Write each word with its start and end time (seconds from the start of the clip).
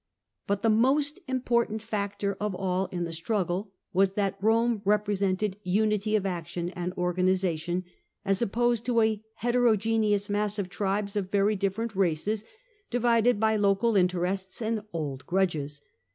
Put 0.47 0.61
the 0.61 0.69
most 0.71 1.19
important 1.27 1.79
factor 1.79 2.35
of 2.39 2.55
all 2.55 2.87
in 2.87 3.03
the 3.03 3.11
struggle 3.11 3.71
waa 3.93 4.05
that 4.15 4.35
Rome 4.41 4.81
represented 4.83 5.57
unity 5.61 6.15
of 6.15 6.25
action 6.25 6.71
and 6.71 6.91
organisation, 6.97 7.85
as 8.25 8.41
opposed 8.41 8.83
to 8.87 9.01
a 9.01 9.21
heterogeneous 9.35 10.27
mass 10.27 10.57
of 10.57 10.69
tribes 10.69 11.15
of 11.15 11.29
very 11.29 11.55
different 11.55 11.95
races, 11.95 12.43
divided 12.89 13.39
by 13.39 13.55
local 13.57 13.95
interests 13.95 14.59
and 14.59 14.81
old 14.91 15.23
grudges. 15.27 15.81